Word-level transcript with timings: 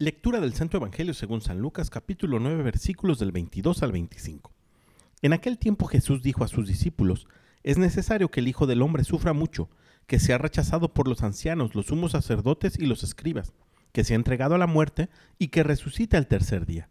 Lectura 0.00 0.38
del 0.38 0.54
Santo 0.54 0.76
Evangelio 0.76 1.12
según 1.12 1.40
San 1.40 1.58
Lucas 1.58 1.90
capítulo 1.90 2.38
9 2.38 2.62
versículos 2.62 3.18
del 3.18 3.32
22 3.32 3.82
al 3.82 3.90
25. 3.90 4.52
En 5.22 5.32
aquel 5.32 5.58
tiempo 5.58 5.88
Jesús 5.88 6.22
dijo 6.22 6.44
a 6.44 6.46
sus 6.46 6.68
discípulos, 6.68 7.26
es 7.64 7.78
necesario 7.78 8.30
que 8.30 8.38
el 8.38 8.46
Hijo 8.46 8.68
del 8.68 8.82
Hombre 8.82 9.02
sufra 9.02 9.32
mucho, 9.32 9.68
que 10.06 10.20
sea 10.20 10.38
rechazado 10.38 10.94
por 10.94 11.08
los 11.08 11.24
ancianos, 11.24 11.74
los 11.74 11.86
sumos 11.86 12.12
sacerdotes 12.12 12.78
y 12.78 12.86
los 12.86 13.02
escribas, 13.02 13.54
que 13.90 14.04
sea 14.04 14.14
entregado 14.14 14.54
a 14.54 14.58
la 14.58 14.68
muerte 14.68 15.08
y 15.36 15.48
que 15.48 15.64
resucite 15.64 16.16
al 16.16 16.28
tercer 16.28 16.64
día. 16.64 16.88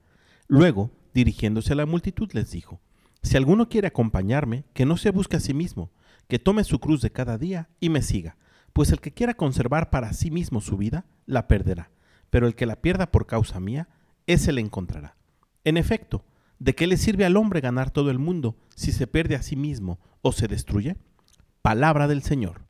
Luego, 0.49 0.91
dirigiéndose 1.13 1.71
a 1.71 1.77
la 1.77 1.85
multitud, 1.85 2.29
les 2.33 2.51
dijo, 2.51 2.81
Si 3.23 3.37
alguno 3.37 3.69
quiere 3.69 3.87
acompañarme, 3.87 4.65
que 4.73 4.85
no 4.85 4.97
se 4.97 5.11
busque 5.11 5.37
a 5.37 5.39
sí 5.39 5.53
mismo, 5.53 5.91
que 6.27 6.39
tome 6.39 6.65
su 6.65 6.79
cruz 6.79 6.99
de 7.01 7.13
cada 7.13 7.37
día 7.37 7.69
y 7.79 7.87
me 7.87 8.01
siga, 8.01 8.35
pues 8.73 8.91
el 8.91 8.99
que 8.99 9.13
quiera 9.13 9.35
conservar 9.35 9.91
para 9.91 10.11
sí 10.11 10.29
mismo 10.29 10.59
su 10.59 10.75
vida, 10.75 11.05
la 11.25 11.47
perderá 11.47 11.89
pero 12.29 12.47
el 12.47 12.55
que 12.55 12.65
la 12.65 12.81
pierda 12.81 13.11
por 13.11 13.25
causa 13.25 13.59
mía, 13.59 13.87
ese 14.25 14.51
le 14.51 14.61
encontrará. 14.61 15.15
En 15.63 15.77
efecto, 15.77 16.23
¿de 16.59 16.75
qué 16.75 16.87
le 16.87 16.97
sirve 16.97 17.25
al 17.25 17.37
hombre 17.37 17.61
ganar 17.61 17.91
todo 17.91 18.11
el 18.11 18.19
mundo 18.19 18.57
si 18.75 18.91
se 18.91 19.07
pierde 19.07 19.35
a 19.35 19.41
sí 19.41 19.55
mismo 19.55 19.99
o 20.21 20.31
se 20.31 20.47
destruye? 20.47 20.97
Palabra 21.61 22.07
del 22.07 22.23
Señor. 22.23 22.67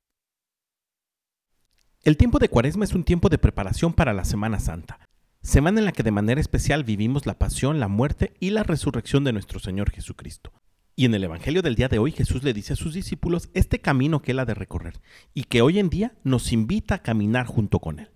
El 2.03 2.17
tiempo 2.17 2.39
de 2.39 2.49
Cuaresma 2.49 2.85
es 2.85 2.93
un 2.93 3.03
tiempo 3.03 3.29
de 3.29 3.38
preparación 3.38 3.93
para 3.93 4.13
la 4.13 4.23
Semana 4.23 4.59
Santa, 4.59 4.99
semana 5.41 5.79
en 5.79 5.85
la 5.85 5.91
que 5.91 6.03
de 6.03 6.12
manera 6.12 6.41
especial 6.41 6.84
vivimos 6.84 7.26
la 7.26 7.37
pasión, 7.37 7.79
la 7.79 7.87
muerte 7.87 8.34
y 8.39 8.51
la 8.51 8.63
resurrección 8.63 9.23
de 9.23 9.34
nuestro 9.34 9.59
Señor 9.59 9.91
Jesucristo. 9.91 10.53
Y 10.95 11.05
en 11.05 11.13
el 11.13 11.23
Evangelio 11.23 11.62
del 11.62 11.76
día 11.76 11.89
de 11.89 11.99
hoy 11.99 12.12
Jesús 12.12 12.43
le 12.43 12.53
dice 12.53 12.73
a 12.73 12.76
sus 12.76 12.93
discípulos 12.93 13.49
este 13.53 13.79
camino 13.79 14.21
que 14.21 14.31
él 14.31 14.39
ha 14.39 14.45
de 14.45 14.55
recorrer 14.55 14.99
y 15.34 15.43
que 15.43 15.62
hoy 15.62 15.79
en 15.79 15.89
día 15.89 16.15
nos 16.23 16.51
invita 16.51 16.95
a 16.95 17.03
caminar 17.03 17.45
junto 17.45 17.79
con 17.79 17.99
él. 17.99 18.09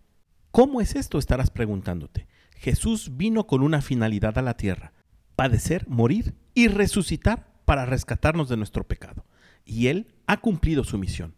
¿Cómo 0.52 0.82
es 0.82 0.96
esto? 0.96 1.18
Estarás 1.18 1.50
preguntándote. 1.50 2.28
Jesús 2.58 3.12
vino 3.16 3.48
con 3.48 3.64
una 3.64 3.82
finalidad 3.82 4.38
a 4.38 4.42
la 4.42 4.58
tierra, 4.58 4.92
padecer, 5.38 5.88
morir 5.88 6.36
y 6.54 6.68
resucitar 6.68 7.48
para 7.64 7.86
rescatarnos 7.86 8.50
de 8.50 8.58
nuestro 8.58 8.86
pecado. 8.86 9.26
Y 9.64 9.88
Él 9.88 10.14
ha 10.28 10.42
cumplido 10.42 10.84
su 10.84 10.98
misión. 10.98 11.36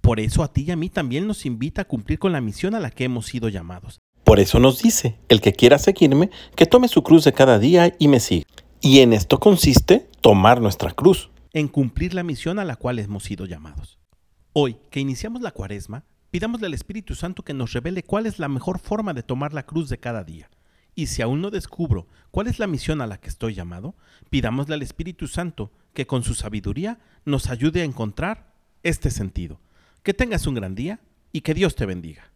Por 0.00 0.18
eso 0.18 0.42
a 0.42 0.52
ti 0.52 0.64
y 0.66 0.72
a 0.72 0.76
mí 0.76 0.88
también 0.88 1.28
nos 1.28 1.46
invita 1.46 1.82
a 1.82 1.84
cumplir 1.86 2.18
con 2.18 2.32
la 2.32 2.40
misión 2.40 2.74
a 2.74 2.80
la 2.80 2.90
que 2.90 3.04
hemos 3.04 3.26
sido 3.26 3.48
llamados. 3.48 4.00
Por 4.24 4.40
eso 4.40 4.58
nos 4.58 4.82
dice, 4.82 5.20
el 5.28 5.40
que 5.40 5.52
quiera 5.52 5.78
seguirme, 5.78 6.30
que 6.56 6.66
tome 6.66 6.88
su 6.88 7.04
cruz 7.04 7.22
de 7.22 7.32
cada 7.32 7.60
día 7.60 7.94
y 8.00 8.08
me 8.08 8.18
siga. 8.18 8.46
Y 8.80 8.98
en 8.98 9.12
esto 9.12 9.38
consiste 9.38 10.08
tomar 10.20 10.60
nuestra 10.60 10.90
cruz, 10.90 11.30
en 11.52 11.68
cumplir 11.68 12.14
la 12.14 12.24
misión 12.24 12.58
a 12.58 12.64
la 12.64 12.74
cual 12.74 12.98
hemos 12.98 13.22
sido 13.22 13.46
llamados. 13.46 14.00
Hoy, 14.52 14.76
que 14.90 14.98
iniciamos 14.98 15.42
la 15.42 15.52
cuaresma, 15.52 16.04
Pidámosle 16.30 16.66
al 16.66 16.74
Espíritu 16.74 17.14
Santo 17.14 17.42
que 17.42 17.54
nos 17.54 17.72
revele 17.72 18.02
cuál 18.02 18.26
es 18.26 18.38
la 18.38 18.48
mejor 18.48 18.78
forma 18.78 19.14
de 19.14 19.22
tomar 19.22 19.54
la 19.54 19.64
cruz 19.64 19.88
de 19.88 19.98
cada 19.98 20.24
día. 20.24 20.50
Y 20.94 21.06
si 21.06 21.22
aún 21.22 21.40
no 21.40 21.50
descubro 21.50 22.06
cuál 22.30 22.46
es 22.46 22.58
la 22.58 22.66
misión 22.66 23.00
a 23.00 23.06
la 23.06 23.18
que 23.18 23.28
estoy 23.28 23.54
llamado, 23.54 23.94
pidámosle 24.30 24.74
al 24.74 24.82
Espíritu 24.82 25.28
Santo 25.28 25.70
que 25.92 26.06
con 26.06 26.22
su 26.22 26.34
sabiduría 26.34 26.98
nos 27.24 27.48
ayude 27.48 27.82
a 27.82 27.84
encontrar 27.84 28.54
este 28.82 29.10
sentido. 29.10 29.60
Que 30.02 30.14
tengas 30.14 30.46
un 30.46 30.54
gran 30.54 30.74
día 30.74 31.00
y 31.32 31.42
que 31.42 31.54
Dios 31.54 31.74
te 31.76 31.86
bendiga. 31.86 32.30